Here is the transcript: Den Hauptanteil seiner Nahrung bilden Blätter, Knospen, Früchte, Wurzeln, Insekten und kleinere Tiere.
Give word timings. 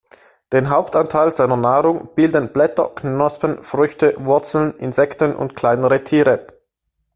Den 0.51 0.71
Hauptanteil 0.71 1.29
seiner 1.29 1.57
Nahrung 1.57 2.15
bilden 2.15 2.51
Blätter, 2.53 2.89
Knospen, 2.95 3.61
Früchte, 3.61 4.15
Wurzeln, 4.17 4.75
Insekten 4.79 5.35
und 5.35 5.55
kleinere 5.55 6.03
Tiere. 6.03 6.47